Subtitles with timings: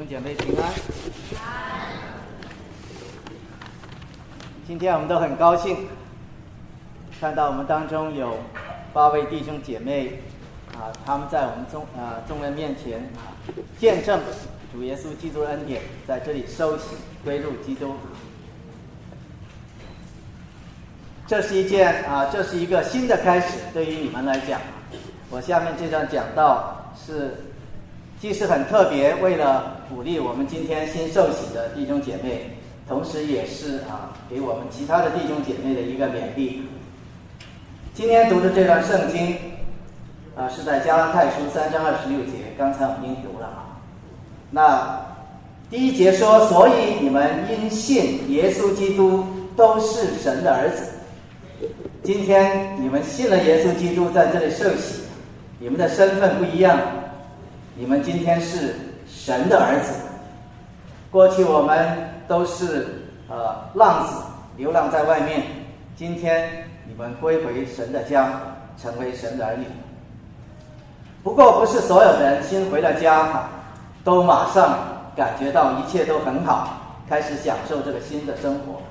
[0.00, 0.72] 兄姐妹平安。
[4.66, 5.88] 今天我们都很高兴
[7.20, 8.38] 看到我们当中有
[8.94, 10.18] 八位弟兄姐妹
[10.72, 13.36] 啊，他们在我们众啊众人面前啊
[13.78, 14.18] 见证
[14.72, 17.94] 主耶稣基督的恩典，在这里收洗归入基督。
[21.26, 24.58] 这是一件啊，这是一个新的开始，对于你们来讲。
[25.28, 27.49] 我下面这段讲到是，
[28.20, 32.50] 既是很特别，为了鼓励我们今天新受洗的弟兄姐妹，
[32.86, 36.62] 同时也是啊，给我们其他的弟兄姐妹的一个勉励。
[37.94, 39.34] 今天读的这段圣经
[40.36, 43.80] 啊，是在加拉太书三章二十六节，刚才我们已经读了啊。
[44.50, 45.00] 那
[45.70, 49.24] 第一节说，所以你们因信耶稣基督
[49.56, 50.84] 都是神的儿子。
[52.02, 55.04] 今天你们信了耶稣基督，在这里受洗。
[55.58, 56.78] 你们的身份不一样，
[57.80, 58.74] 你们今天是
[59.08, 59.94] 神的儿子。
[61.10, 64.22] 过去我们都是呃浪子，
[64.58, 65.44] 流浪在外面。
[65.96, 68.32] 今天你们归回神的家，
[68.76, 69.64] 成为神的儿女。
[71.22, 73.48] 不过不是所有人新回了家，
[74.04, 74.76] 都马上
[75.16, 78.82] 感觉到一切都很好，开始享受这个新的生活。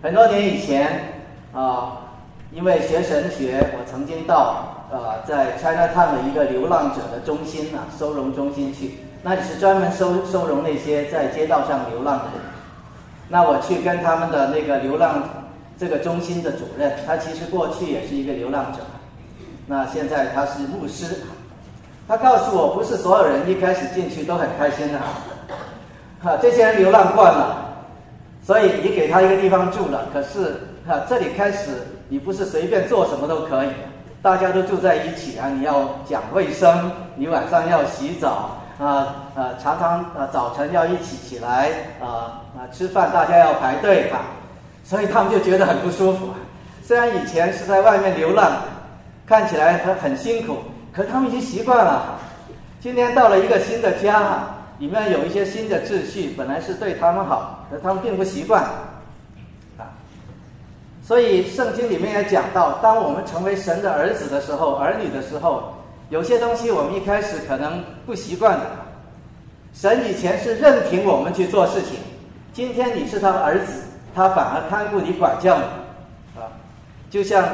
[0.00, 1.12] 很多年以前
[1.52, 1.98] 啊，
[2.52, 4.71] 因为学神学，我曾经到。
[4.92, 12.42] 呃，在 China Town 的一个流浪者的中心啊，收容中心去，那里是专门收收容那些在街道上流浪的人。
[13.26, 15.22] 那我去跟他们的那个流浪
[15.78, 18.80] 这个中心的主任，他其实过去也是一个流浪者，
[19.66, 21.06] 那现在他是牧师。
[22.06, 24.98] 他告诉我，不是所有人一开始进去都很开心的，
[26.22, 27.78] 哈，这些人流浪惯了，
[28.44, 31.70] 所以你给他一个地方住了，可是哈，这里开始
[32.10, 33.68] 你不是随便做什么都可以。
[34.22, 35.48] 大家都住在一起啊！
[35.48, 44.20] 你要讲卫生，你晚上要洗澡啊啊，常常啊早晨要一起起来啊啊吃饭，大家要排队哈，
[44.84, 46.28] 所以他们就觉得很不舒服。
[46.84, 48.52] 虽然以前是在外面流浪，
[49.26, 50.58] 看起来很很辛苦，
[50.92, 52.20] 可他们已经习惯了。
[52.78, 54.44] 今天到了一个新的家，
[54.78, 58.62] 里面有一些新的秩序，本来是对他们好，可他们并不习惯。
[61.02, 65.74] 所以圣经里面也讲到，当我们成为神的儿子的时候，儿女的时候，
[66.10, 68.66] 有些东西我们一开始可能不习惯的。
[69.74, 71.98] 神以前是任凭我们去做事情，
[72.52, 73.82] 今天你是他的儿子，
[74.14, 76.46] 他反而看顾你、管教你，啊，
[77.10, 77.48] 就像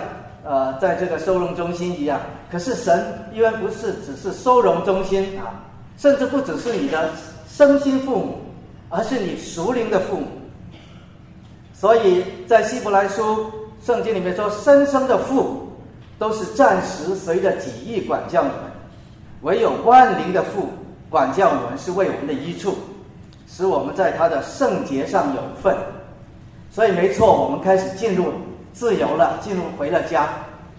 [0.45, 2.21] 呃在这个收容中心一样。
[2.51, 5.65] 可是神因为不是只是收容中心啊，
[5.97, 7.11] 甚至不只是你的
[7.49, 8.41] 身心父母，
[8.91, 10.27] 而是你属灵的父母。
[11.79, 13.49] 所以在希伯来书
[13.85, 15.73] 圣经里面说，生生的父
[16.19, 18.59] 都是暂时随着己意管教你们，
[19.43, 20.71] 唯有万灵的父
[21.09, 22.77] 管教我们是为我们的益处，
[23.47, 25.77] 使我们在他的圣洁上有份。
[26.69, 28.33] 所以没错，我们开始进入
[28.73, 30.29] 自由了，进入回了家。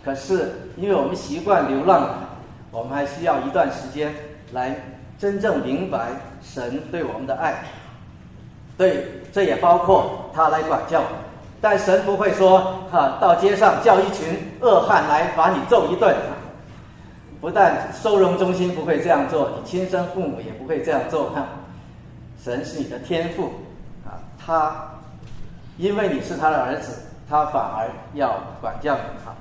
[0.04, 2.10] 可是因为我们习惯流浪，
[2.72, 4.14] 我们还需要一段时间
[4.52, 4.76] 来
[5.18, 6.10] 真正明白
[6.42, 7.64] 神对我们的爱。
[8.80, 9.06] 对。
[9.32, 11.04] 这也包括他来管教，
[11.62, 14.26] 但神不会说哈到街上叫一群
[14.60, 16.16] 恶汉来把你揍一顿。
[17.40, 21.30] 不但收容中心不会这样做，你亲生父母也不会这样做。
[21.30, 21.46] 哈，
[22.44, 23.52] 神是你的天父
[24.04, 24.76] 啊，他
[25.78, 29.24] 因为你是他的儿子，他反而要管教你。
[29.24, 29.36] 哈，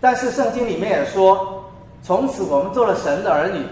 [0.00, 1.62] 但是圣经里面也说，
[2.02, 3.62] 从此我们做了神的儿女，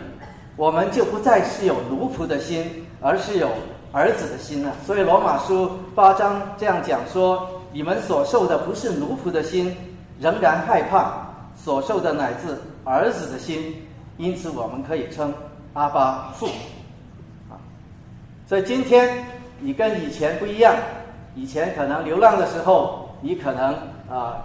[0.54, 3.48] 我们就不再是有奴仆的心，而是有。
[3.96, 4.70] 儿子的心呢？
[4.84, 9.74] 所以罗马书八章这样讲说：你们所受的不是奴仆的心，
[10.20, 13.74] 仍然害怕；所受的乃至儿子的心，
[14.18, 15.32] 因此我们可以称
[15.72, 16.46] 阿巴父。
[17.48, 17.56] 啊，
[18.46, 19.24] 所以今天
[19.60, 20.76] 你跟以前不一样。
[21.34, 23.74] 以前可能流浪的时候，你可能
[24.10, 24.44] 啊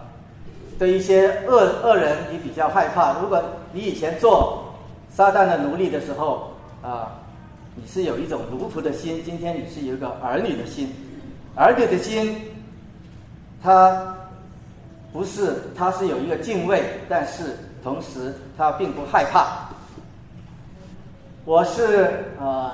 [0.80, 3.20] 对一些恶恶人你比较害怕。
[3.20, 3.44] 如果
[3.74, 4.64] 你以前做
[5.10, 7.12] 撒旦的奴隶的时候啊。
[7.74, 10.94] 你是有一种奴仆的心，今天你是有一个儿女的心，
[11.56, 12.42] 儿女的心，
[13.64, 14.14] 他
[15.14, 19.70] 不是，他是有一个敬畏，但是同时他并不害怕。
[21.46, 22.72] 我是呃，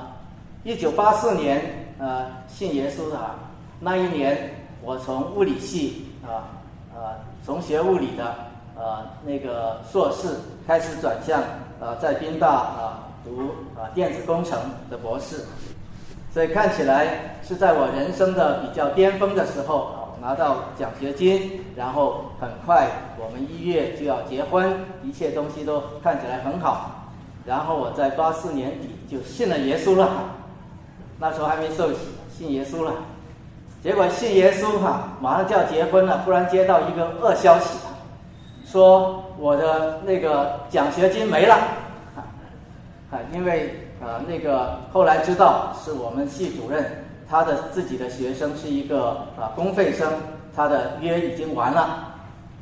[0.64, 1.62] 一九八四年
[2.00, 3.20] 呃信耶稣的，
[3.80, 4.52] 那一年
[4.82, 6.58] 我从物理系啊
[6.94, 8.36] 啊从学物理的
[8.76, 10.28] 呃那个硕士
[10.66, 11.42] 开始转向
[11.80, 13.04] 呃在宾大啊。
[13.24, 14.60] 读啊电子工程
[14.90, 15.46] 的博士，
[16.34, 22.88] 所以看起来是在我人生的比较巅峰的时候，拿到奖学金，然后很快
[23.20, 27.12] 我们一月就要结婚，一切东西都看起来很好，
[27.46, 30.10] 然后我在八四年底就信了耶稣了。
[31.20, 32.00] 那时候还没受洗，
[32.38, 32.94] 信耶稣了。
[33.82, 37.78] 结果信耶稣哈，马上就要结婚了，忽然接到一个恶消息，
[38.66, 41.58] 说我的那个奖学金没了，
[43.10, 49.10] 啊，因为啊那个后来知道是我们系主任他的自己的学生是一个
[49.40, 50.12] 啊公费生，
[50.56, 52.14] 他的约已经完了，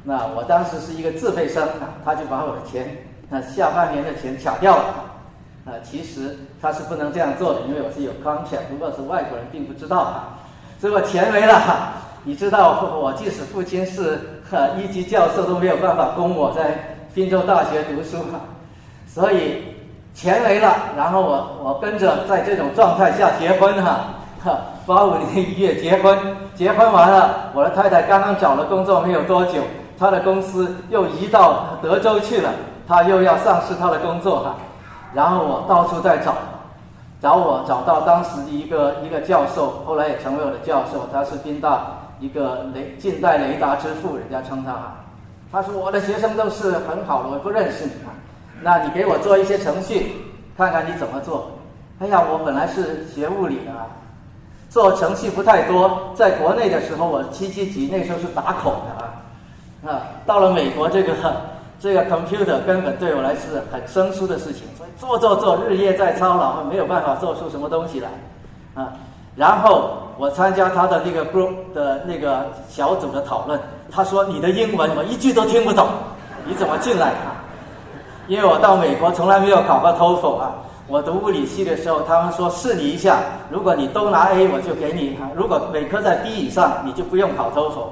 [0.04, 2.96] 那我当时是一个自费生啊，他就把我的钱，
[3.30, 4.84] 那下半年的钱抢掉了，
[5.66, 10.38] 啊，其实他是不能这样做的，因为我是有 contract，不过是外国人并不知道啊。
[10.80, 11.94] 结果钱没了，
[12.24, 14.20] 你知道我即使父亲是
[14.78, 18.18] 一级教授都没有办法供我在滨州大学读书，
[19.08, 19.64] 所以
[20.16, 24.06] 钱没了，然后我我跟着在这种状态下结婚哈，
[24.44, 24.58] 哈
[24.88, 26.18] 八五年一月结婚，
[26.56, 29.62] 结婚完了，我的太太刚刚找了工作没有多久，
[30.00, 32.50] 她的公司又移到德州去了，
[32.88, 34.56] 她又要丧失她的工作哈，
[35.14, 36.34] 然后我到处在找。
[37.22, 41.08] 找我找到当时一个一个教授，后来也成为我的教授。
[41.12, 41.82] 他是宾大
[42.20, 44.96] 一个雷近代雷达之父，人家称他哈。
[45.52, 48.14] 他说我的学生都是很好的，我不认识你啊。
[48.62, 50.14] 那你给我做一些程序，
[50.58, 51.52] 看看你怎么做。
[52.00, 53.72] 哎呀，我本来是学物理的，
[54.70, 56.12] 做程序不太多。
[56.16, 59.94] 在国内的时候，我七七级那时候是打孔的啊。
[59.94, 61.14] 啊，到了美国这个。
[61.78, 68.10] 这个 computer 根本对我来是很生疏的事情，所以做做做，日夜在操劳，没有办法做出什么东西来，
[68.74, 68.94] 啊，
[69.36, 73.60] 然后我参加他的那个 group 的那个小组的讨论，
[73.92, 75.86] 他说你的英文我一句都听不懂，
[76.48, 77.18] 你怎么进来的？
[78.28, 80.56] 因为我到美国从来没有考过 TOEFL 啊，
[80.88, 83.20] 我读物理系的时候，他们说试你一下，
[83.50, 87.88] 如果你都拿 A，我就给你；如果每科在 B 以上，你就不用考 TOEFL。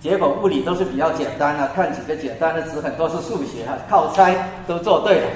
[0.00, 5.26] 结果物理都是比较简单的，看几个简单的词，很多是数学啊，靠猜都做对了。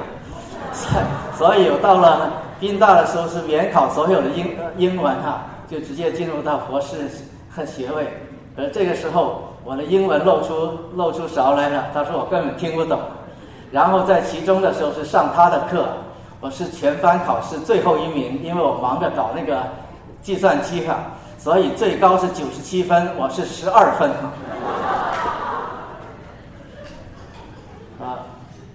[1.39, 7.09] 所以我到了宾大的时候是免考所有的英英文哈，就直接进入到博士
[7.49, 8.07] 和学位。
[8.57, 12.99] 而这个时候我的英文露出露出勺来了，他说我根本听不懂。
[13.77, 15.87] 然后在其中的时候是上他的课，
[16.41, 19.65] 我是全班考试最后一名，因为我忙着搞那个
[20.23, 20.97] 计算机哈。
[21.39, 24.09] 所以最高是九十七分，我是十二分。
[28.01, 28.25] 啊，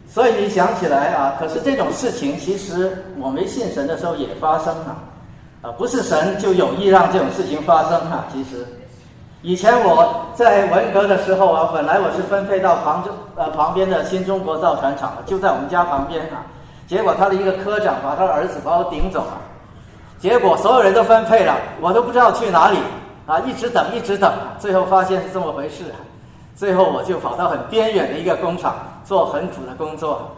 [0.08, 4.96] 所以你想起来啊，可是这种事情其实我没信神的时候也发生了，
[5.64, 8.28] 啊，不是神就有意让这种事情发生啊。
[8.32, 8.68] 其实，
[9.44, 16.46] 以前我在文革的时候啊，本来我是分配到杭州呃旁边的新中国造船厂的，就在我们家旁边啊，
[16.88, 19.38] 结果他的一个科长把他的儿子把我顶走了。
[20.20, 22.78] 结果所有人都分配了，我都不知道去哪里
[23.26, 23.40] 啊！
[23.40, 25.86] 一直等，一直等，最后发现是这么回事。
[26.56, 30.30] 最后我就跑到很边远的一个工厂做很苦的工作。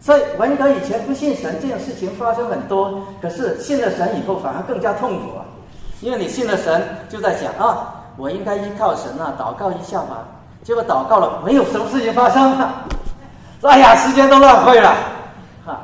[0.00, 3.00] 所以文革以前不信神，这种事情发生很多。
[3.22, 5.46] 可是信了神以后，反而更加痛苦啊！
[6.04, 10.18] 因为你信了神，就在想啊，我应该依靠神啊，祷告一下吧。
[10.62, 12.84] 结果祷告了，没有什么事情发生啊！
[13.62, 14.94] 哎呀，时间都浪费了，
[15.64, 15.80] 哈！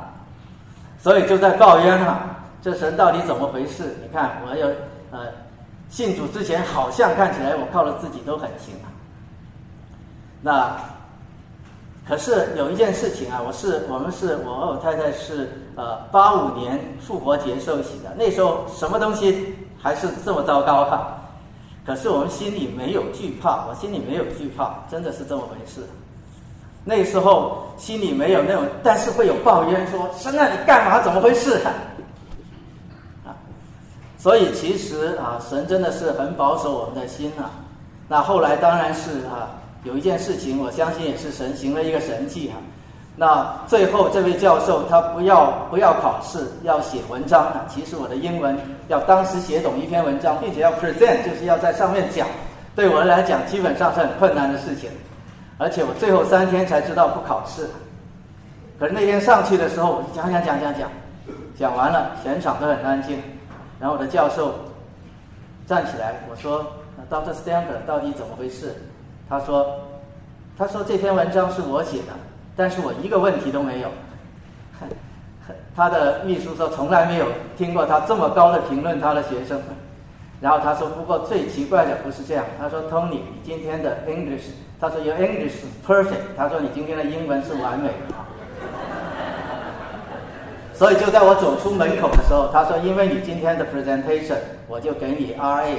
[0.99, 2.19] 所以就在抱怨啊。
[2.61, 3.97] 这神到底怎么回事？
[4.03, 4.67] 你看，我有
[5.09, 5.21] 呃，
[5.89, 8.93] 信主之前好像看起来我靠了自己都很行啊。
[10.39, 10.77] 那
[12.07, 21.17] 可是有一件事情啊，我是我们是我和我太太是呃八五年复活节受洗的，那时候什么东西还是这么糟糕哈。
[21.85, 25.81] 可是我们心里没有惧怕，我心里没有惧怕，真的是这么回事。
[26.83, 31.01] 那时候心里没有那种，但是会有抱怨说：神啊，你干嘛？
[31.01, 31.61] 怎么回事？
[33.25, 33.33] 啊
[34.17, 37.49] 所以其实啊，神真的是很保守我们的心啊。
[38.07, 39.49] 那后来当然是啊，
[39.83, 42.61] 有一件事情，我相信也是神行了一个神迹啊。
[43.15, 47.51] 那最后这位教授他不要不要考试，要写文章。
[47.67, 52.27] 其实我的英文要当时写懂一篇文章，并且要 present，就是要在上面讲。
[52.73, 54.89] 对我来讲，基本上是很困难的事情。
[55.57, 57.69] 而且我最后三天才知道不考试。
[58.79, 60.89] 可是那天上去的时候，我讲讲讲讲讲，
[61.59, 63.21] 讲完了，全场都很安静。
[63.79, 64.55] 然后我的教授
[65.67, 66.65] 站起来，我说
[67.11, 68.73] ：“Doctor Stanford，到底怎么回事？”
[69.29, 69.75] 他说
[70.57, 72.13] ：“他说这篇文章是我写的，
[72.55, 73.89] 但是我一个问题都没有。”
[75.75, 77.25] 他的秘书说：“从来没有
[77.57, 79.61] 听过他这么高的评论他的学生。”
[80.41, 86.35] 然后他说：“不过最奇怪的不是这样。”他说：“Tony，你今天的 English，他说 Your English is perfect。
[86.35, 88.15] 他说你今天的英文是完美的。”
[90.73, 95.75] 所以就在我走出门口的时候，他说：“因为你今天的 presentation，我就给你 RA。”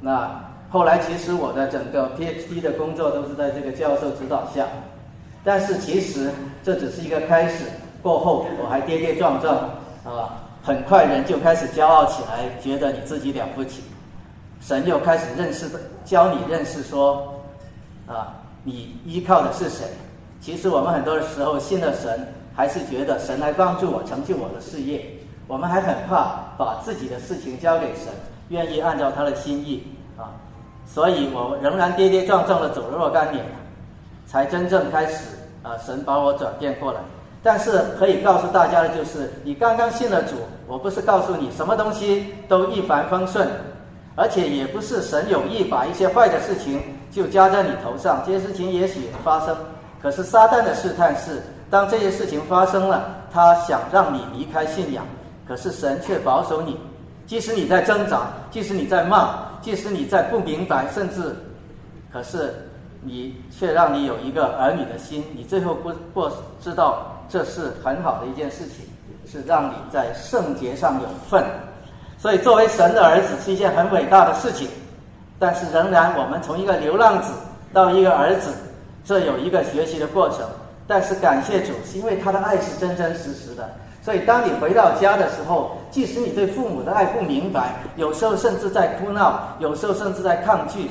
[0.00, 0.30] 那
[0.70, 4.66] 后来其实我的整个 PhD 的工作都是在这个教授指导下，
[5.44, 6.30] 但是其实
[6.62, 7.64] 这只是一个开始。
[8.02, 9.56] 过后我还跌跌撞撞
[10.04, 13.82] 啊，很快人就开始骄傲起来，觉得你自己了不起。
[14.60, 15.70] 神又开始认识
[16.04, 17.40] 教你认识说，
[18.08, 18.34] 啊，
[18.64, 19.86] 你依靠的是谁？
[20.40, 25.04] 其实我们很多的时候信了神，还是觉得神来帮助我成就我的事业。
[25.46, 28.12] 我们还很怕把自己的事情交给神，
[28.48, 29.84] 愿意按照他的心意
[30.16, 30.34] 啊。
[30.84, 33.44] 所以我仍然跌跌撞撞的走了若干年，
[34.32, 35.26] 才真正开始
[35.62, 37.00] 啊，神把我转变过来。
[37.42, 40.36] 但是可以告诉大家的就是，你刚刚信了主，
[40.66, 43.46] 我不是告诉你什么东西都一帆风顺。
[44.14, 49.54] 而且也不是神有意把一些坏的事情就加在你头上，这些事情也许发生。
[50.02, 55.04] 可是撒旦的试探是，当这些事情发生了，他想让你离开信仰，
[55.46, 56.78] 可是神却保守你。
[57.26, 61.34] 即使你在挣扎，即使你在骂，即使你在不明白，甚至，
[62.12, 62.52] 可是
[63.04, 68.86] 你却让你有一个儿女的心，你最后不过知道这是很好的一件事情，
[69.26, 71.44] 是让你在圣洁上有份。
[72.16, 74.68] 所以，作为神的儿子是一件很伟大的事情，
[75.38, 77.32] 但是仍然，我们从一个流浪子
[77.72, 78.52] 到一个儿子，
[79.04, 80.40] 这有一个学习的过程。
[80.86, 83.68] 但是感谢主，是因为他的爱是真真实实的。
[84.02, 90.90] 所以，当你回到家的时候，即使你对父母的爱不明白，有时候甚至在哭闹，有时候甚至在抗拒，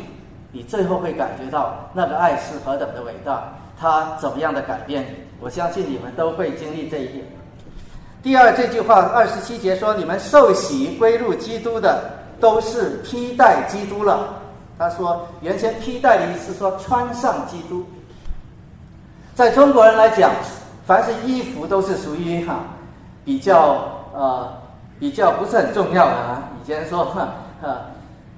[0.51, 3.43] 你最后会感觉到那个爱是何等的伟大，
[3.79, 5.05] 他怎么样的改变？
[5.39, 7.25] 我相信你们都会经历这一点。
[8.21, 12.03] 第二这句话二十七节说：“你们受洗归入基督的，
[12.39, 14.35] 都是披戴基督了。”
[14.77, 17.83] 他说：“原先披戴的意思说穿上基督。”
[19.33, 20.31] 在中国人来讲，
[20.85, 22.59] 凡是衣服都是属于哈
[23.25, 23.77] 比较
[24.13, 24.51] 呃
[24.99, 26.43] 比较不是很重要的啊。
[26.61, 27.27] 以前说哈
[27.63, 27.77] 呃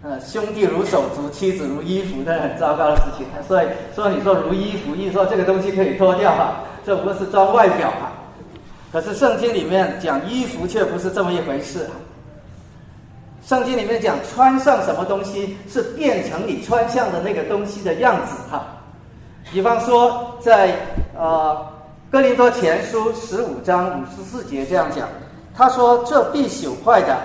[0.03, 3.25] 呃兄弟如手足，妻子如衣服，那很糟糕的事情。
[3.47, 6.55] 所以说你说如衣服，意思说这个东西可以脱掉哈，
[6.85, 8.11] 这不是装外表哈。
[8.91, 11.89] 可是圣经里面讲衣服却不是这么一回事。
[13.45, 18.67] 圣经里面讲穿上什么东西是变成你穿上的那个东西的样子哈。
[19.51, 20.75] 比方说在
[21.17, 21.65] 呃
[22.11, 25.07] 哥林多前书十五章五十四节这样讲，
[25.55, 27.17] 他说这必朽坏的，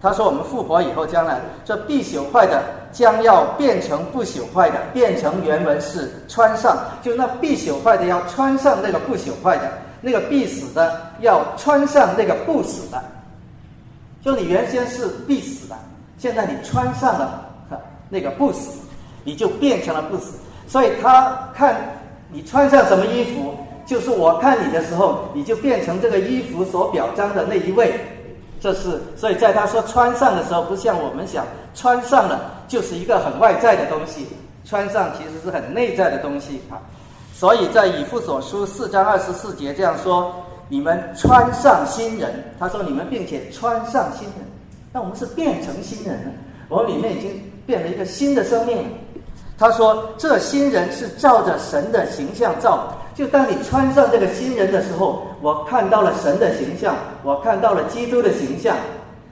[0.00, 2.62] 他说我们复活以后将来这必朽坏的
[2.92, 9.70] 将要变成不朽坏的，变成原文是穿上，就那必朽坏的要穿上那个不朽坏的。
[10.02, 13.02] 那个必死的要穿上那个不死的，
[14.22, 15.74] 就你原先是必死的，
[16.18, 17.50] 现在你穿上了
[18.08, 18.78] 那个不死，
[19.24, 20.34] 你就变成了不死。
[20.68, 21.74] 所以他看
[22.30, 23.54] 你穿上什么衣服，
[23.86, 27.98] 就是我看你的时候，你就变成这个衣服所表彰的那一位。
[28.60, 31.44] 这是所以在他说穿上的时候，不像我们想
[31.74, 34.26] 穿上了就是一个很外在的东西，
[34.64, 36.80] 穿上其实是很内在的东西啊。
[37.32, 40.34] 所以在以父所书四章二十四节这样说
[40.68, 44.34] ：“你们穿上新人。”他说：“你们并且穿上新人。”
[44.90, 46.32] 那我们是变成新人了，
[46.68, 48.86] 我们里面已经变了一个新的生命。
[49.58, 52.92] 他说：“这新人是照着神的形象造。
[53.16, 58.76] 就当你穿上这个新人的时候，我看到了神的形象，我看到了基督的形象。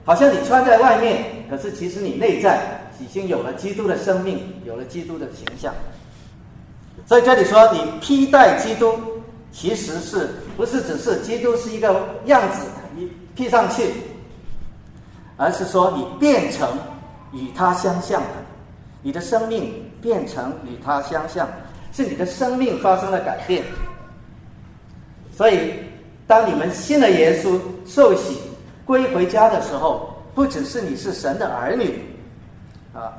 [0.03, 5.73] 好像你穿在外面，可是其实你内在已经有了基督的生命，有了基督的形象。”
[7.05, 8.97] 所以这里说你披戴基督，
[9.51, 13.93] 其实是不是只是基督是一个样子，你披上去，
[15.37, 16.67] 而是说你变成
[17.33, 18.27] 与他相像的，
[19.03, 21.47] 你的生命变成与他相像，
[21.95, 23.63] 是你的生命发生了改变。
[25.31, 25.73] 所以，
[26.27, 28.39] 当你们信了耶稣、受洗、
[28.85, 32.03] 归回家的时候，不只是你是神的儿女，
[32.93, 33.13] 啊，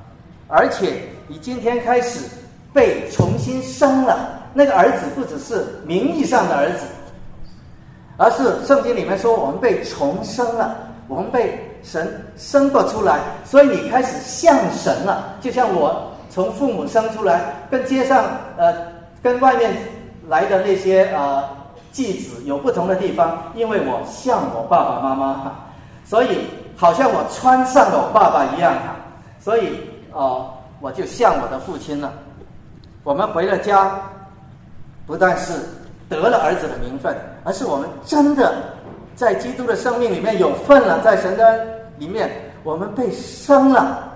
[0.48, 2.20] 而且你今天开始。
[2.74, 6.84] 被重新生了，那个儿子不只是名义上的儿子，
[8.18, 10.76] 而是圣经里面说我们被重生了，
[11.08, 15.38] 我们被神生过出来，所以你开始像神了。
[15.40, 17.40] 就像我从父母生出来，
[17.70, 18.26] 跟街上
[18.58, 18.70] 呃
[19.22, 19.74] 跟外面
[20.28, 21.42] 来的那些呃
[21.92, 25.52] 继子有不同的地方，因为我像我爸爸妈妈，
[26.04, 26.40] 所以
[26.76, 28.74] 好像我穿上了我爸爸一样，
[29.40, 29.80] 所以
[30.12, 32.12] 哦我就像我的父亲了。
[33.02, 33.98] 我们回了家，
[35.06, 35.54] 不但是
[36.06, 38.56] 得了儿子的名分，而是我们真的
[39.14, 41.66] 在基督的生命里面有份了，在神的
[41.96, 42.30] 里面，
[42.62, 44.06] 我们被生了，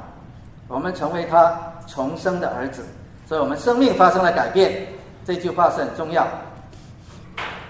[0.69, 1.59] 我们成为他
[1.93, 2.85] 重生的儿子，
[3.27, 4.87] 所以我们生命发生了改变。
[5.27, 6.27] 这句话是很重要。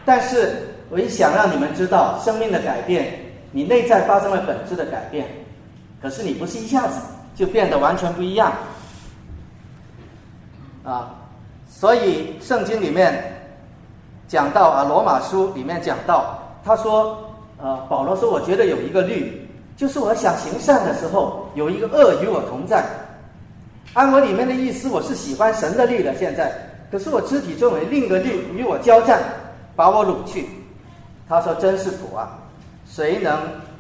[0.05, 3.19] 但是，我也想让你们知道，生命的改变，
[3.51, 5.27] 你内在发生了本质的改变，
[6.01, 7.01] 可是你不是一下子
[7.35, 8.53] 就变得完全不一样。
[10.85, 11.15] 啊，
[11.69, 13.23] 所以圣经里面
[14.29, 17.19] 讲到啊，《罗马书》里面讲到，他说
[17.59, 19.47] 呃，保罗说，我觉得有一个律，
[19.77, 22.85] 就是我想行善的时候，有一个恶与我同在。
[23.95, 26.15] 按我里面的意思，我是喜欢神的律的。
[26.17, 26.53] 现在，
[26.93, 29.21] 可是我肢体作为另一个律与我交战，
[29.75, 30.47] 把我掳去。
[31.29, 32.39] 他说：“真是苦啊！
[32.87, 33.37] 谁能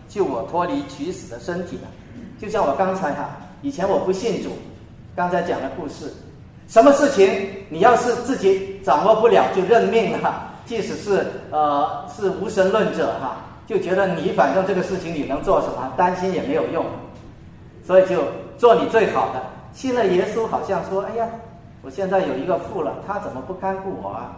[0.09, 1.83] 救我脱离取死的身体呢？”
[2.41, 3.31] 就像我刚才哈，
[3.63, 4.51] 以前我不信主，
[5.15, 6.13] 刚才讲的故事，
[6.67, 10.49] 什么事情你要是自己掌握不了，就认命了。
[10.67, 13.37] 即使是呃是无神论者哈。
[13.67, 16.85] 就觉得你反正这个事情你能做什么，担心也没有用，
[17.87, 18.25] 所以就
[18.59, 19.41] 做你最好的。
[19.81, 21.27] 信了耶稣，好像说：“哎呀，
[21.81, 24.37] 我现在有一个父了，他怎么不看顾我啊？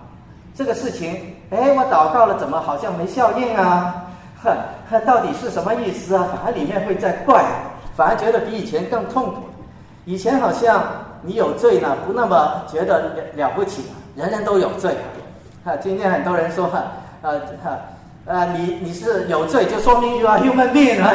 [0.55, 4.07] 这个事情，哎，我祷告了，怎么好像没效应啊？
[4.41, 6.29] 呵，到底是什么意思啊？
[6.33, 7.45] 反而里面会在怪，
[7.97, 9.41] 反而觉得比以前更痛苦。
[10.05, 10.81] 以前好像
[11.23, 14.95] 你有罪呢，不那么觉得了不起，人人都有罪。
[15.65, 16.85] 哈，今天很多人说哈，
[17.23, 17.77] 呃哈。”
[18.25, 21.11] 呃，你你是有罪，就说明 you are human being 啊。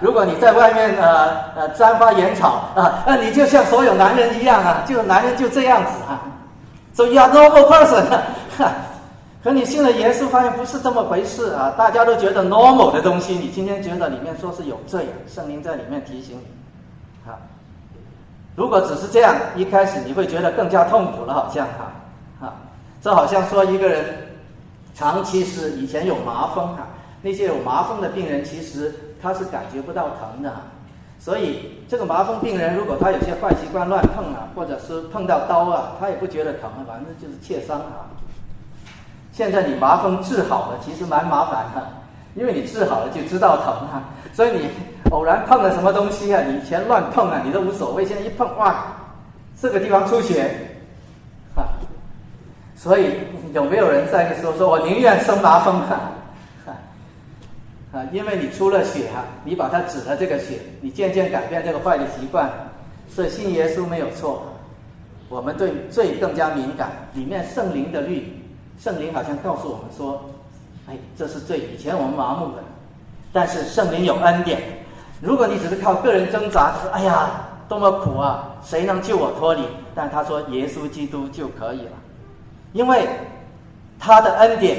[0.00, 6.22] 如果你在外面呃呃沾花惹草啊，那你就像所有男人一样啊，就男人就这样子啊。
[6.94, 8.04] So you are normal person。
[8.56, 8.72] 哈
[9.42, 11.74] 可你信了耶稣，发现不是这么回事啊。
[11.76, 17.34] 大家都觉得 normal 的东西，你今天觉得里面说是有罪，圣灵在里面提醒你啊。
[18.54, 22.54] 如果只是这样，一开始你会觉得更加痛苦了，好像哈啊，
[23.02, 24.29] 这好像说一个人。
[24.94, 26.86] 长期是以前有麻风哈，
[27.22, 30.52] 那些有麻风的病人其实他是感觉不到疼的，
[31.18, 38.08] 所以这个麻风病人如果他有些坏习惯乱碰啊，或者是碰到刀啊，他也不觉得疼，反正就是切伤啊。
[39.32, 41.86] 现在你麻风治好了，其实蛮麻烦的，
[42.34, 44.68] 因为你治好了就知道疼啊，所以你
[45.10, 48.84] 偶然碰了什么东西啊，你以前乱碰啊，你都无所谓，现在一碰哇，
[49.60, 50.50] 这个地方出血。
[51.54, 51.64] 哈
[52.80, 53.10] 所以
[53.52, 56.16] 有没有人在说说：“我宁愿生麻风啊，
[57.92, 62.50] 啊，因为你出了血哈，你把它止了这个血，你渐渐改变这个坏的习惯。
[63.06, 64.44] 所以信耶稣没有错，
[65.28, 66.90] 我们对罪更加敏感。
[67.12, 68.42] 里面圣灵的律，
[68.78, 70.24] 圣灵好像告诉我们说：，
[70.88, 71.60] 哎，这是罪。
[71.74, 72.62] 以前我们麻木的，
[73.30, 74.58] 但是圣灵有恩典。
[75.20, 77.28] 如果你只是靠个人挣扎，说：哎呀，
[77.68, 79.64] 多么苦啊，谁能救我脱离？
[79.94, 81.92] 但他说耶稣基督就可以了。”
[82.72, 83.08] 因为
[83.98, 84.78] 他的恩典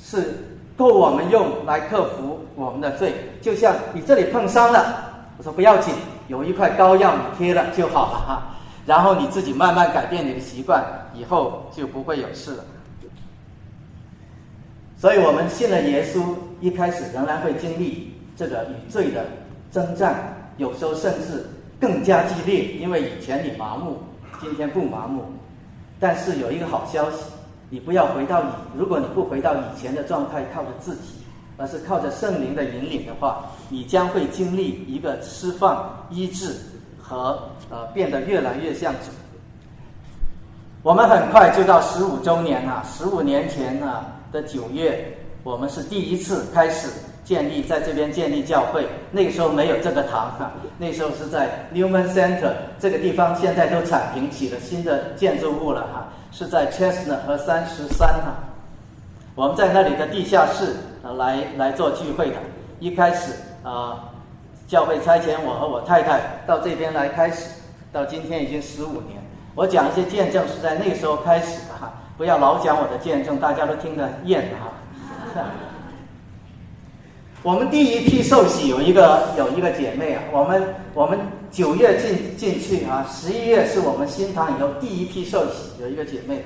[0.00, 0.34] 是
[0.76, 5.94] 够我们用来克服我们的罪，就像你这里碰伤了，我说不要紧，
[6.28, 8.42] 有一块膏药你贴了就好了哈。
[8.86, 12.64] 然后你自己慢慢改变你的习惯，以后就不会有事了。
[14.96, 16.22] 所以我们信了耶稣，
[16.60, 19.24] 一开始仍然会经历这个与罪的
[19.70, 21.44] 征战，有时候甚至
[21.80, 23.98] 更加激烈，因为以前你麻木，
[24.40, 25.24] 今天不麻木。
[25.98, 27.24] 但是有一个好消息，
[27.70, 31.24] 你不要回到以，如果你不回到以前的状态，靠着自己，
[31.56, 36.54] 而是靠着圣灵的引领的话，你将会经历一个释放、医治
[37.02, 37.38] 和
[37.70, 39.10] 呃变得越来越像主。
[40.82, 46.88] 我们很快就到十五周年了，十五年前呢的九月，我们是第一次开始。
[47.26, 58.36] 建立在这边建立教会，那个时候没有这个堂哈，那时候是在 Newman Center 这个地方，现在都铲平起了新的建筑物了哈，是在 Chestnut 和三十三哈，
[59.34, 60.76] 我们在那里的地下室
[61.18, 62.36] 来来做聚会的。
[62.78, 63.32] 一开始
[63.64, 64.04] 啊，
[64.68, 67.50] 教会差遣我和我太太到这边来开始，
[67.90, 69.20] 到今天已经十五年。
[69.56, 75.42] 我讲一些见证是在那个时候开始的哈，不要老讲我的见证，大家都听得厌哈。
[77.46, 81.16] 我们第一批受洗有一个有一个姐妹啊，我们我们
[81.48, 86.44] 九月进进去啊，十一月是我们新堂以后第一批受洗有一个姐妹，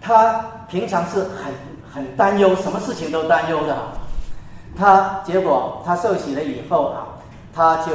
[0.00, 1.54] 她平常是很
[1.94, 3.76] 很担忧，什么事情都担忧的，
[4.76, 7.06] 她结果她受洗了以后啊，
[7.54, 7.92] 她就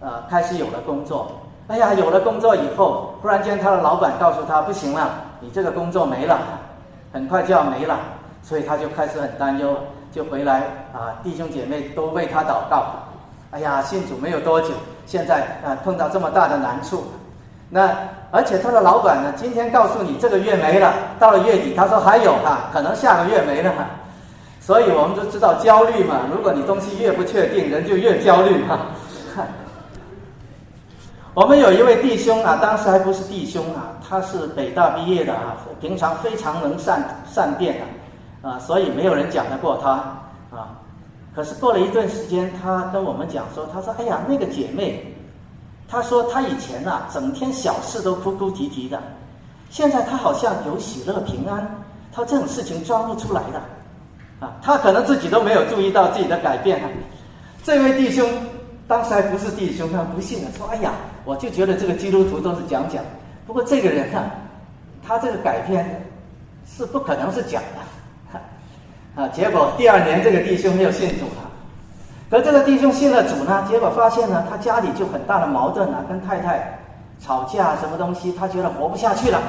[0.00, 1.30] 呃开始有了工作，
[1.68, 6.40] 哎呀有了工作以后，忽然间她的老板告诉她不行了，你这个工作没了，
[7.12, 8.00] 很快就要没了，
[8.42, 9.76] 所以她就开始很担忧。
[10.12, 10.60] 就回来
[10.92, 12.84] 啊，弟兄姐妹都为他祷告。
[13.50, 14.68] 哎呀，信主没有多久，
[15.06, 17.04] 现在啊碰到这么大的难处。
[17.68, 17.90] 那
[18.30, 23.72] 而且他的老板呢，今天告诉你这个月没了，到了月底他说还有哈，可能下个月没了。
[24.60, 28.78] 所以我们都知道焦虑嘛，如果你东西越不确定，人就越焦虑哈。
[31.34, 37.84] 我们有一位弟兄啊，当时还不是弟兄啊，他是北大毕业的啊，平常非常能善善变啊。
[38.42, 39.90] 啊，所以没有人讲得过他
[40.56, 40.78] 啊。
[41.34, 45.02] 可是过了一段时间，他跟我们讲说：“他说，哎呀，那个姐妹，
[45.88, 49.00] 他说他以前呐，整天小事都哭哭啼啼的，
[49.70, 51.66] 现在他好像有喜乐平安，
[52.12, 54.46] 他这种事情装不出来的。
[54.46, 56.82] 啊，他可能自己都没有注意到自己的改变。
[57.62, 58.28] 这位弟兄
[58.86, 60.92] 当时还不是弟兄，他不信了，说：“哎呀，
[61.24, 63.02] 我就觉得这个基督徒都是讲讲，
[63.46, 64.28] 不过这个人啊，
[65.06, 66.04] 他这个改变
[66.66, 67.80] 是不可能是假的。”
[69.14, 71.50] 啊，结果第二年这个弟兄没有信主了。
[72.30, 76.80] 可这个弟兄信了主呢，结果发现呢，他家里就很大的矛盾啊，跟太太
[77.20, 79.40] 吵架，什么东西，他觉得活不下去了。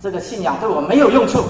[0.00, 1.44] 这个信仰对我没有用处。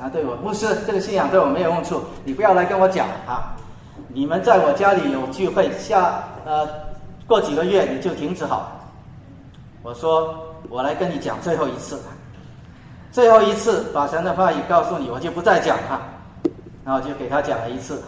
[0.00, 3.54] 啊，对我牧师，这个信仰对我没有用处，你不要来跟我讲啊！
[4.08, 6.66] 你们在我家里有聚会，下呃
[7.26, 8.72] 过几个月你就停止好。
[9.82, 10.34] 我说
[10.70, 12.00] 我来跟你讲最后一次，
[13.12, 16.00] 最后一次把神的话语告诉你，我就不再讲了。
[16.90, 18.02] 然后就给他讲了一次，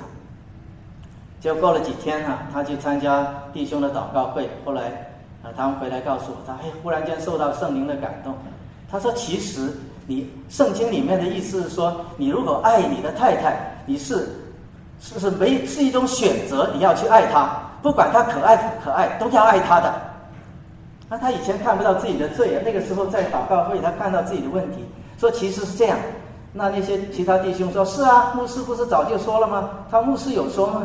[1.40, 4.82] 就过了几天哈，他去参加弟兄的祷告会，后来
[5.44, 8.34] 啊他们回来告诉我，他哎忽然间受到圣灵的感动，
[8.90, 9.72] 他说其实。
[10.04, 14.28] 你圣经里面的意思是说，你如果爱你的太太，你是
[15.00, 19.94] 是是没是一种选择，你要去爱她，不管她可爱不可爱，都要爱她的。
[21.08, 24.84] 那他以前看不到自己的罪啊，那个时候在祷告会，他看到自己的问题，
[25.18, 25.96] 说其实是这样。
[26.52, 29.70] 那那些其他弟兄说：是啊，牧师不是早就说了吗？
[29.90, 30.82] 他牧师有说吗？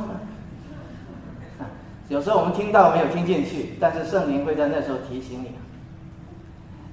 [2.08, 5.52] 有时候我们听到没有听进去，但是圣灵会在那时候提醒你。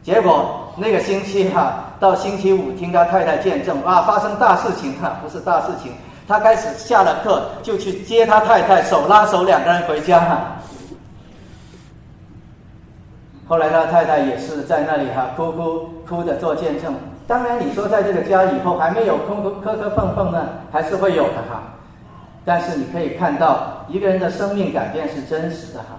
[0.03, 5.93] 结果那个星期哈，到星期五听他太太见证啊，发生大事情哈，不是大事情，
[6.27, 10.57] 他开始下了课就去接他太太，手拉手两个人回家哈。
[13.47, 16.93] 后来他太太也是在那里哈，哭哭哭的做见证。
[17.27, 21.63] 当然你说在这个家以后还没有磕磕磕磕碰碰呢，还是会有的哈。
[22.45, 25.99] 但是你可以看到一个人的生命改变是真实的哈。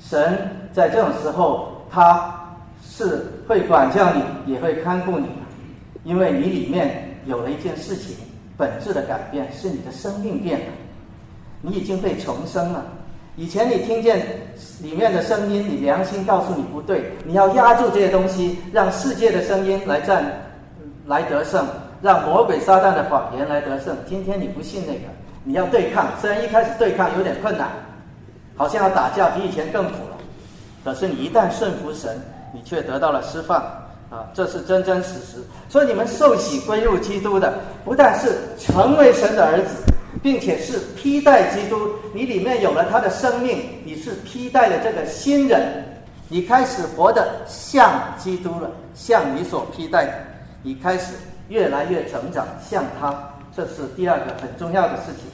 [0.00, 0.38] 神
[0.72, 2.40] 在这种时候他。
[2.86, 5.26] 是会管教你，也会看顾你，
[6.04, 8.14] 因为你里面有了一件事情，
[8.56, 10.66] 本质的改变是你的生命变了，
[11.60, 12.84] 你已经被重生了。
[13.36, 14.24] 以前你听见
[14.80, 20.24] 里面的声音，你良心告诉你不对，你要压住这些东西，让世界的声音来战，
[21.06, 21.66] 来得胜，
[22.02, 23.96] 让魔鬼撒旦的谎言来得胜。
[24.08, 25.00] 今天你不信那个，
[25.42, 27.68] 你要对抗，虽然一开始对抗有点困难，
[28.56, 30.16] 好像要打架，比以前更苦了，
[30.84, 32.20] 可是你一旦顺服神。
[32.56, 33.58] 你却得到了释放，
[34.10, 35.42] 啊，这是真真实实。
[35.68, 37.52] 所以你们受洗归入基督的，
[37.84, 41.76] 不但是成为神的儿子，并且是披戴基督。
[42.12, 45.84] 你里面有了他的生命，你是披戴的这个新人，
[46.28, 50.12] 你开始活得像基督了，像你所披戴的。
[50.64, 51.12] 你开始
[51.48, 53.14] 越来越成长，像他。
[53.54, 55.30] 这是第二个很重要的事情。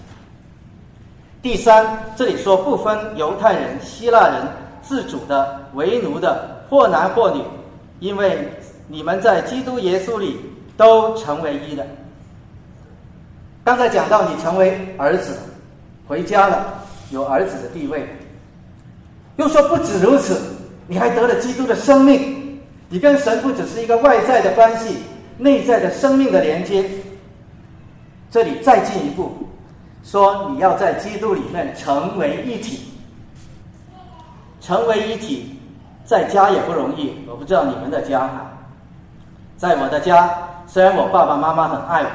[1.40, 4.46] 第三，这里说不分犹太人、希腊人，
[4.82, 6.58] 自主的、为奴的。
[6.68, 7.42] 或男或女，
[7.98, 8.48] 因为
[8.86, 10.38] 你们在基督耶稣里
[10.76, 11.84] 都成为一了。
[13.64, 15.36] 刚才讲到你成为儿子，
[16.06, 16.74] 回家了，
[17.10, 18.08] 有儿子的地位。
[19.36, 20.40] 又说不止如此，
[20.86, 24.98] 你还得了基督的生命，你跟神不只是一个外在的关系，
[25.40, 26.84] 内在的生命的连接。
[28.30, 29.32] 这里再进一步，
[30.04, 32.92] 说你要在基督里面成为一体，
[34.60, 35.56] 成为一体。
[36.04, 38.28] 在家也不容易，我不知道你们的家。
[39.56, 40.28] 在我的家，
[40.66, 42.08] 虽然我爸爸妈妈很爱我，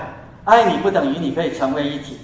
[0.43, 2.17] 爱你不等于你可以成为一体。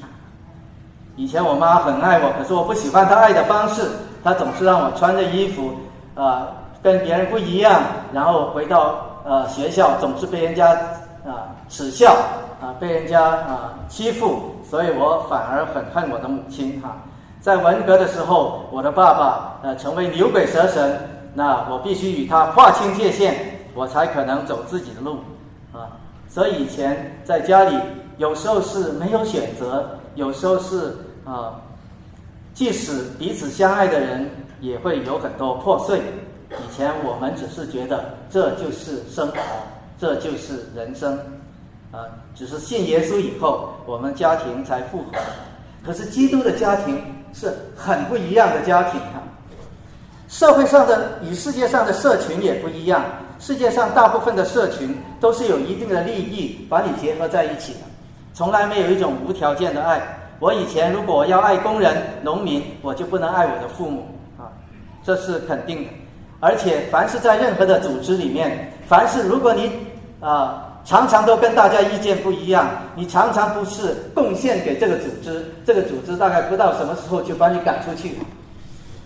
[1.15, 3.87] 以前我妈很爱我，可是我不喜欢她爱的方式，
[4.21, 5.71] 她总是让我穿着衣服，
[6.15, 6.45] 呃，
[6.83, 10.71] 跟别人不一样，然后回到呃学校总是被人家
[11.25, 12.13] 啊耻笑
[12.61, 16.97] 啊，被人家啊欺负，所以我反而很恨我的母亲哈。
[17.39, 20.99] 在文革的时候，我的爸爸呃成为牛鬼蛇神。
[21.33, 23.33] 那我必须与他划清界限，
[23.73, 25.19] 我才可能走自己的路，
[25.71, 25.87] 啊！
[26.27, 27.79] 所以以前在家里，
[28.17, 31.55] 有时候是没有选择，有时候是啊，
[32.53, 34.29] 即使彼此相爱的人，
[34.59, 36.01] 也会有很多破碎。
[36.59, 39.37] 以前我们只是觉得这就是生活，
[39.97, 41.17] 这就是人生，
[41.91, 42.03] 啊！
[42.35, 45.19] 只是信耶稣以后，我们家庭才复合。
[45.85, 47.01] 可是基督的家庭
[47.33, 49.23] 是很不一样的家庭啊！
[50.27, 53.03] 社会上的与世界上的社群也不一样。
[53.39, 57.79] 世界上大部分的社群都是有一定的利益把你结合在一起的，
[58.33, 60.01] 从来没有一种无条件的爱。
[60.39, 64.05] 我以前如果要爱工人、农民，我就不能爱我的父母
[64.37, 64.51] 啊，
[65.03, 65.89] 这是肯定的。
[66.41, 69.71] 而且，凡是在任何的组织里面，凡是如果你
[70.19, 78.17] 啊常常都跟大家意见不一样，你常常不是贡献给这个组织，这个组织大概不到什么时候就把你赶出去。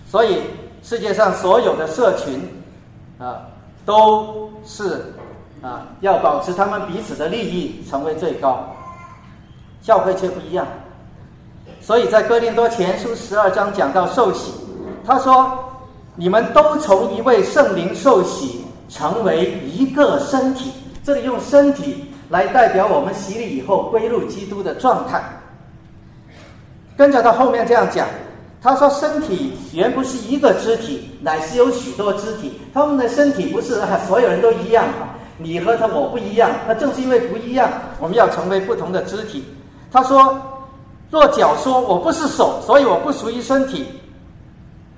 [0.09, 0.41] 所以。
[0.87, 2.39] 世界上所有的社群，
[3.17, 3.41] 啊，
[3.87, 5.03] 都是
[5.63, 8.71] 啊，要保持他们彼此的利益成为最高。
[9.81, 10.67] 教会却不一样。
[11.81, 14.53] 所以在哥林多前书十二章讲到受洗，
[15.03, 15.57] 他说
[16.15, 20.71] ：“你们都从一位圣灵受洗，成为一个身体。”
[21.03, 25.21] 这里用身体来代表我们洗礼以后归入基督的状态。
[26.97, 28.07] 跟着他后面这样讲，
[28.61, 32.59] 他说：“身体原不是一个肢体，乃是有许多肢体。
[32.73, 34.85] 他们的身体不是所有人都一样，
[35.37, 36.49] 你和他我不一样。
[36.67, 39.43] 那正是因为不一样，我们要成为不同的肢体。”
[39.91, 40.35] 他说。
[41.11, 43.85] 若脚说我不是手，所以我不属于身体，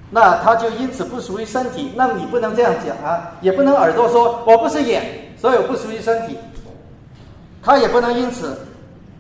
[0.10, 1.92] 那他就因此不属于身体。
[1.96, 5.04] 那你不能这样讲啊，也不能耳朵说我不是眼，
[5.38, 6.38] 所以我不属于身体。
[7.62, 8.58] 他也不能因此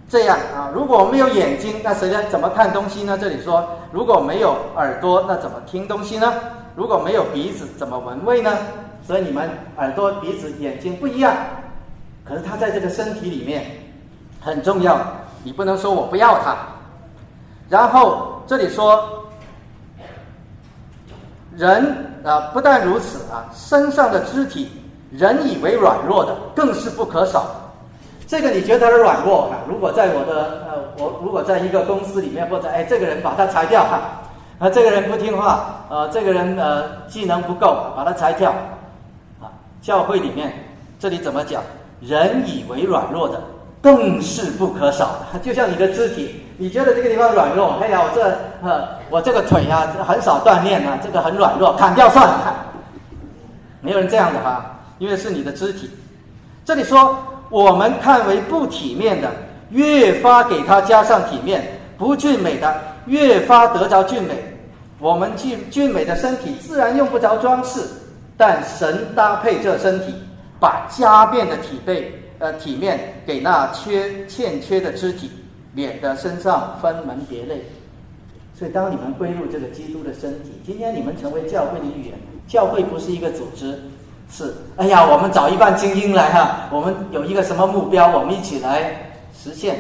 [0.08, 0.71] 这样啊。
[0.73, 3.17] 如果没有眼睛，那谁来怎么看东西呢？
[3.19, 6.34] 这里说如果没有耳朵，那怎么听东西呢？
[6.76, 8.58] 如果没有鼻子，怎么闻味呢？
[9.06, 11.34] 所以你们耳朵、鼻子、眼睛不一样，
[12.23, 13.65] 可是他在这个身体里面
[14.39, 15.00] 很重要。
[15.43, 16.56] 你不能说我不要他。
[17.69, 19.27] 然后这里说，
[21.58, 24.70] 人啊，不但如此啊，身上的肢体，
[25.12, 27.48] 人以为软弱的，更是不可少。
[28.28, 29.58] 这个你觉得是软弱啊？
[29.67, 34.02] 如果在我的呃，我如果在一个公司里面，或者哎，这个人把他裁掉哈，
[34.60, 38.52] 啊，这个人不听话，呃，这个人呃，技能不够，把他裁掉。
[39.41, 39.50] 啊，
[39.82, 40.54] 教会里面
[41.00, 41.63] 这里怎么讲？
[42.02, 43.41] 人以为软弱的。
[43.80, 48.24] 更是不可少的，就像你的肢体，你觉得这个地方软弱，哎呀，我这
[48.67, 52.65] 呃，我这个腿啊很少锻炼啊，这个很软弱，砍掉算了。
[53.82, 55.89] 没有人这样的哈，因为是你的肢体。
[56.65, 57.15] 这里说，
[57.50, 59.30] 我们看为不体面的，
[59.70, 61.62] 越发给他加上体面；
[61.98, 64.34] 不俊美的，越发得着俊美。
[65.00, 67.82] 我们俊俊美的身体自然用不着装饰，
[68.36, 70.15] 但神搭配这身体，
[70.60, 72.12] 把加变的体背。
[72.39, 75.32] 呃，体面给那缺欠缺的肢体，
[75.78, 77.62] 免得身上分门别类。
[78.56, 82.18] 所以，当你们归入这个基督的身体，今天你们成为教会的一员。
[82.48, 83.80] 教会不是一个组织，
[84.32, 89.78] 是哎呀，我们找一半精英来哈，我们有一个什么目标，我们一起来实现。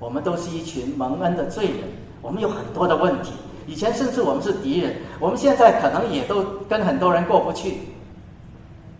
[0.00, 1.76] 我们都是一群蒙恩的罪人，
[2.22, 3.30] 我们有很多的问题。
[3.68, 7.80] 以前甚至我们是敌人，我们现在可能也都跟很多人过不去。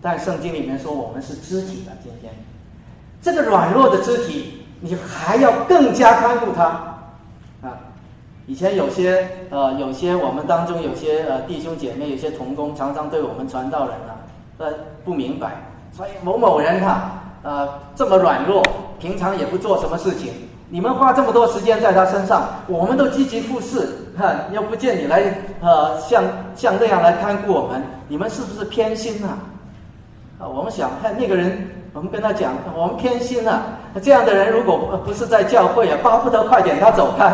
[0.00, 2.32] 但圣经里面说，我们是肢体的，今天。
[3.20, 6.64] 这个软弱的肢体，你还要更加看顾他
[7.62, 7.76] 啊！
[8.46, 14.16] 以前有些呃，有些我们当中有些呃弟兄姐妹，有些同工，常常对我们传道人啊，
[14.58, 14.72] 呃
[15.04, 15.52] 不明白，
[15.92, 17.12] 所以某某人哈
[17.42, 18.62] 呃这么软弱，
[18.98, 20.32] 平常也不做什么事情，
[20.68, 23.86] 你们花这么多时间在他身上，我们都积极服侍，
[24.18, 25.22] 哈，又不见你来
[25.60, 26.24] 呃像
[26.56, 29.38] 像那样来看顾我们，你们是不是偏心啊？
[30.40, 31.70] 啊，我们想看那个人。
[31.92, 33.64] 我们跟他讲，我们偏心了。
[34.00, 37.28] 这样的人如果不是在教会啊，巴不得快点他走开。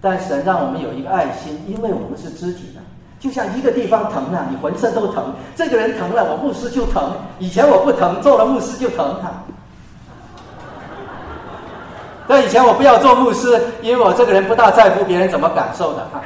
[0.00, 2.80] 但神让我们有一个爱心，因为我们是肢体的，
[3.20, 5.32] 就像一个地方疼了，你浑身都疼。
[5.54, 7.12] 这个人疼了，我牧师就疼。
[7.38, 9.30] 以前我不疼，做了牧师就疼他。
[12.26, 16.20] 但以前我不要做牧师，因为我这个人不大在乎别人怎么感受的哈。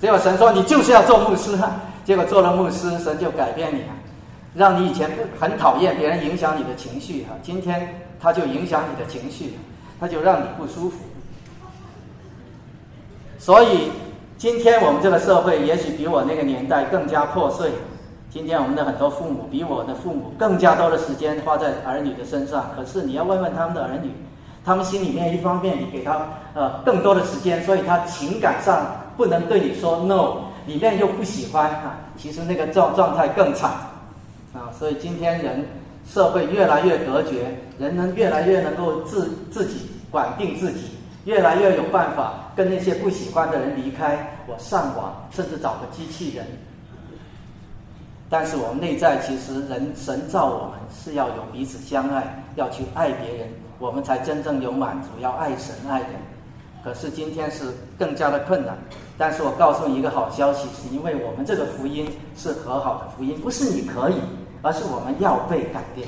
[0.00, 1.72] 结果神说你就是要做牧师哈，
[2.04, 3.82] 结果做了牧师，神就改变你。
[4.58, 9.54] 让你以前很讨厌别人影响你的情绪哈，今天他就影响你的情绪，
[10.00, 10.98] 他就让你不舒服。
[13.38, 13.92] 所以
[14.36, 17.70] 今天我们这个社会也许比我那个年代更加破碎。
[18.30, 22.68] 今天我们的很多父母比我的父母更加多的时间花在儿女的身上。
[22.76, 24.10] 可是你要问问他们的儿女，
[24.64, 28.84] 他们心里面一方面你给他呃更多的时间，所以他情感上
[29.16, 33.70] 不能对你说 no，里面又不喜欢啊，其实那个状状态更惨。
[34.58, 35.64] 啊，所以今天人
[36.04, 40.90] 社会越来越隔绝，人能越来越能够自自己管定自己，
[41.26, 46.44] 越来越有办法跟那些不喜欢的人离开，我上网，甚至找个机器人。
[48.30, 56.10] 但是我们内在其实人神造我们是要有彼此相爱，要去爱别人，我们才真正有满足，要爱神爱人。
[56.84, 57.64] 可是今天是
[57.98, 58.76] 更加的困难。
[59.16, 64.14] 但是我告诉你一个好消息，是因为我们这个福音是和好的福音，不是你可以，
[64.62, 66.06] 而是我们要被改变。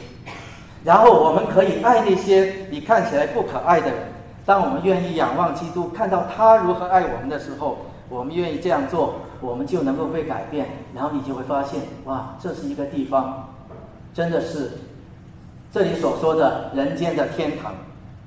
[0.82, 3.96] 然后我们可以爱那些你看起来不可爱的人。
[4.46, 10.66] 当我们愿意仰望基督，看到他如何爱我们的时候，我们愿意这样做，我们就能够被改变。
[10.94, 13.48] 然后你就会发现，哇，这是一个地方，
[14.14, 14.72] 真的是
[15.70, 17.72] 这里所说的人间的天堂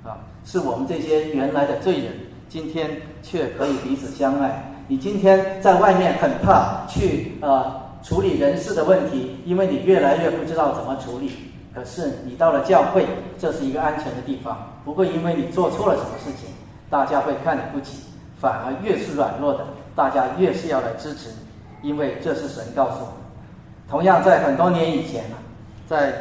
[0.05, 0.15] 啊！
[0.45, 2.13] 是我们这些原来的罪人，
[2.47, 2.89] 今天
[3.21, 4.71] 却可以彼此相爱。
[4.88, 11.31] 你今天在外面很怕去呃处理人事的问题，因为你越来越不知道怎么处理。
[11.73, 13.07] 可是你到了教会，
[13.39, 16.53] 这是一个安全的地方，不会因为你做错了什么事情，
[16.89, 18.03] 大家会看你不起，
[18.39, 21.29] 反而越是软弱的，大家越是要来支持
[21.81, 23.13] 你，因为这是神告诉我们。
[23.89, 25.37] 同样，在很多年以前呢，
[25.87, 26.13] 在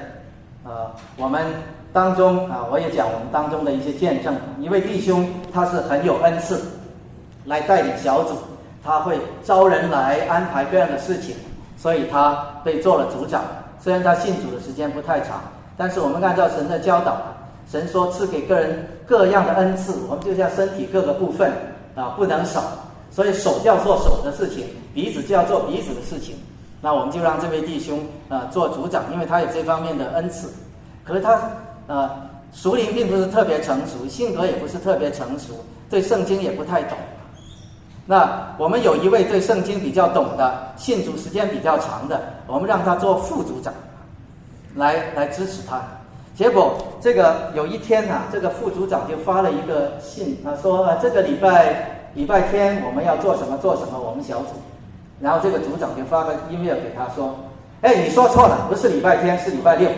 [0.64, 1.44] 呃我们
[1.92, 6.62] 当中啊，我也讲我们当中的一些见证，一位弟兄他是很有恩赐，
[7.44, 8.36] 来带领小组，
[8.82, 11.36] 他会招人来安排各样的事情，
[11.82, 13.42] 所以他被做了组长。
[13.80, 15.42] 虽然他信主的时间不太长，
[15.76, 17.20] 但是我们按照神的教导，
[17.68, 21.50] 神说赐给个人各样的恩赐，我们就像身体各个部分
[21.96, 22.62] 啊，不能少。
[23.10, 24.64] 所以手就要做手的事情，
[24.94, 26.36] 鼻子就要做鼻子的事情。
[26.80, 30.48] 那我们就让这位弟兄啊做组长，因为他有这方面的恩赐。
[31.02, 31.50] 可是他
[31.88, 32.08] 呃
[32.52, 35.54] 属灵并不是特别成熟，性格也不是特别成熟，
[35.90, 36.96] 对圣经也不太懂。
[38.04, 43.72] 那我们有一位对圣经比较懂的，信主时间比较长的，我们让他做副组长，
[44.74, 45.80] 来来支持他。
[46.34, 54.48] 结果这个有一天呐，这个副组长就发了一个信啊，说这个礼拜礼拜天我们要做什么做什么，我们小组。
[55.20, 57.36] 然后这个组长就发个 email 给他说
[57.82, 59.88] ：“哎，你说错了，不是礼拜天，是礼拜六。”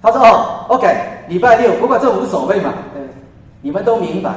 [0.00, 0.96] 他说：“哦，OK，
[1.28, 2.72] 礼拜六，不过这无所谓嘛，
[3.60, 4.32] 你们都明白。”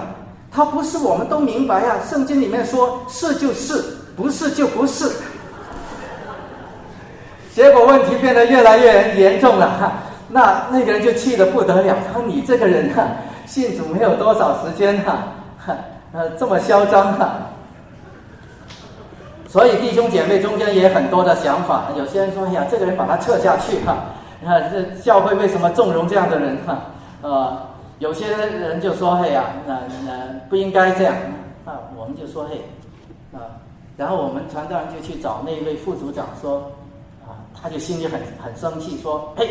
[0.54, 1.96] 他不是，我们都明白呀。
[2.06, 3.82] 圣经里面说是就是，
[4.18, 5.10] 不是就不是。
[7.56, 9.94] 结果问题变得越来越严重了，哈，
[10.28, 11.96] 那那个人就气得不得了。
[12.06, 13.02] 他说：“你这个人哈，
[13.46, 15.20] 信主没有多少时间哈，
[16.12, 17.48] 呃，这么嚣张哈。”
[19.48, 21.86] 所以弟兄姐妹中间也很多的想法。
[21.98, 23.98] 有些人说：“哎呀，这个人把他撤下去哈，
[24.46, 26.78] 看这教会为什么纵容这样的人哈？”
[27.24, 27.71] 呃。
[28.02, 31.14] 有些人就说：“嘿呀，那那不应该这样。”
[31.66, 32.60] 啊，我们就说：“嘿，
[33.32, 33.62] 啊。”
[33.96, 36.64] 然后我们传道人就去找那位副组长说
[37.24, 39.48] ：“啊，他就心里很很生气，说：‘嘿，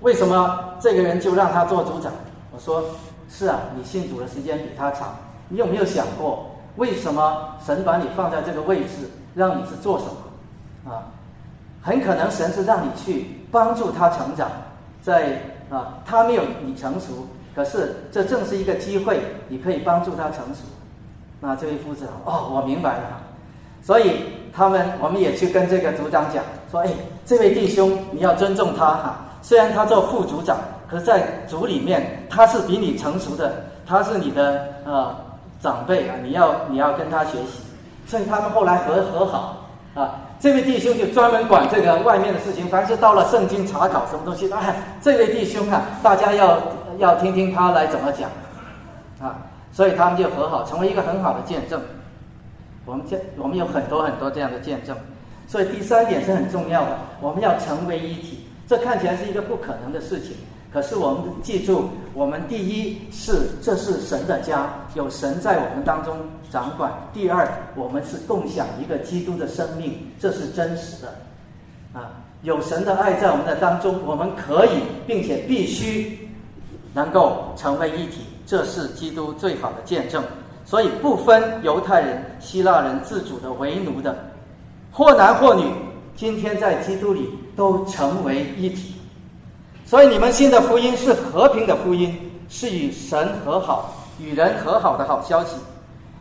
[0.00, 2.12] 为什么这个人就让他做组长？’
[2.52, 2.82] 我说
[3.30, 5.14] ：‘是啊，你信主的时间比他长，
[5.48, 10.06] 你有没有想过，为什么神把你放在这个位置，让你是做什
[10.84, 10.92] 么？
[10.92, 11.06] 啊，
[11.80, 14.50] 很可能神是让你去帮助他成长，
[15.00, 20.62] 在啊，他没有你成熟。”可是，这正是一个机会，你可以帮助他成熟。
[21.40, 23.20] 那这位夫子哦，我明白了。
[23.82, 26.90] 所以他们，我们也去跟这个组长讲说：“哎，
[27.26, 29.20] 这位弟兄，你要尊重他哈。
[29.42, 30.56] 虽然他做副组长，
[30.88, 35.14] 可在组里面他是比你成熟的，他是你的呃
[35.60, 37.60] 长辈啊，你要你要跟他学习。
[38.06, 40.21] 所以他们后来和和好啊。
[40.42, 46.60] 这位弟兄就专门管这个外面的事情，凡是到了圣经查考什么东西，哎，这位弟兄啊，大家要。
[46.98, 48.28] 要听听他来怎么讲，
[49.18, 49.38] 啊，
[49.72, 51.80] 所以他们就和好，成为一个很好的见证。
[52.84, 54.94] 我们见我们有很多很多这样的见证，
[55.48, 58.46] 所以第三点是很重要的，我们要成为一体。
[58.68, 60.36] 这看起来是一个不可能的事情，
[60.72, 66.16] 可是我们记住，我们第一是这是神的家，有神在我们当中
[66.50, 71.14] 掌管；第二，我们是共享一个基督的生命，这是真实的，
[71.92, 72.10] 啊，
[72.42, 74.70] 有神的爱在我们的当中，我们可以
[75.06, 76.18] 并且必须。
[76.94, 80.22] 能够成为一体，这是基督最好的见证。
[80.62, 84.14] 所以不分犹太人、希腊人、自主的、为奴的，
[84.90, 85.64] 或男或女，
[86.14, 88.91] 今天在基督里都成为一体。
[89.92, 95.56] 所以你们信的福音是和平的福音，是与神和好、与人和好的好消息。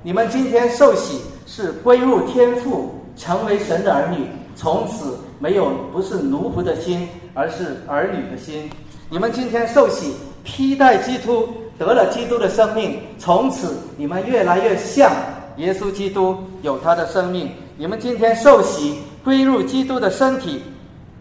[0.03, 8.69] 你们今天受洗是归入天父，成为神的儿女，从此没有不是奴仆的心，而是儿女的心。
[9.09, 10.15] 你们今天受洗。
[10.43, 11.47] 披戴基督，
[11.79, 15.13] 得了基督的生命，从此你们越来越像
[15.55, 17.49] 耶稣基督，有他的生命。
[17.77, 20.61] 你们今天受洗，归入基督的身体，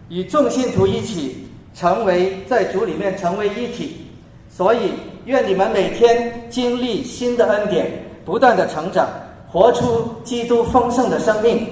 [0.09, 4.07] 与众信徒一起成为在主里面成为一体。
[4.49, 4.93] 所以，
[5.25, 7.91] 愿你们每天经历新的恩典，
[8.25, 9.07] 不断的成长，
[9.47, 11.67] 活出基督丰盛的生命，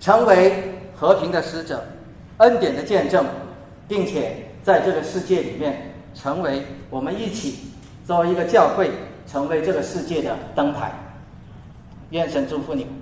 [0.00, 0.52] 成为
[0.94, 1.84] 和平的使者，
[2.38, 3.24] 恩典的见证，
[3.86, 5.88] 并且在这个世界里面。
[6.14, 7.54] 成为我们一起
[8.06, 8.90] 作为一个教会，
[9.26, 10.92] 成为这个世界的灯台。
[12.10, 12.92] 愿神祝福你们。